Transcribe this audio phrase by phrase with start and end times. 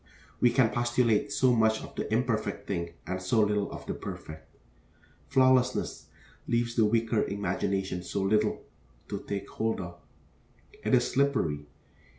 [0.39, 4.49] We can postulate so much of the imperfect thing and so little of the perfect.
[5.27, 6.07] Flawlessness
[6.47, 8.63] leaves the weaker imagination so little
[9.09, 9.99] to take hold of:
[10.83, 11.67] it is slippery.